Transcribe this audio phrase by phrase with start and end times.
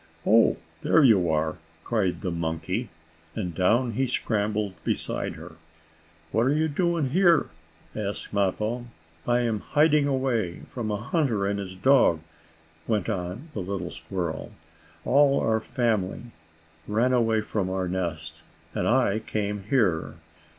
[0.25, 2.89] "Oh, there you are!" cried the monkey,
[3.35, 5.57] and down he scrambled beside her.
[6.31, 7.49] "What are you doing here?"
[7.95, 8.87] asked Mappo.
[9.27, 12.21] "I am hiding away from a hunter and his dog,"
[12.87, 14.51] went on the little squirrel.
[15.05, 16.23] "All our family
[16.87, 18.41] ran away from our nest,
[18.73, 20.15] and I came here.